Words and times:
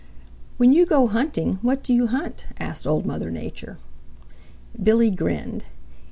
"When 0.57 0.73
you 0.73 0.87
go 0.87 1.05
hunting, 1.05 1.59
what 1.61 1.83
do 1.83 1.93
you 1.93 2.07
hunt?" 2.07 2.47
asked 2.59 2.87
Old 2.87 3.05
Mother 3.05 3.29
Nature. 3.29 3.77
Billy 4.81 5.11
grinned. 5.11 5.65